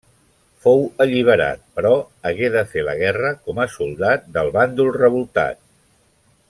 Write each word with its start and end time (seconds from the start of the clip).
Fou 0.65 0.79
alliberat, 1.03 1.61
però 1.75 1.91
hagué 2.31 2.49
de 2.57 2.65
fer 2.73 2.85
la 2.89 2.97
guerra 3.03 3.33
com 3.49 3.63
a 3.67 3.71
soldat 3.77 4.29
del 4.39 4.53
bàndol 4.57 4.93
revoltat. 5.01 5.65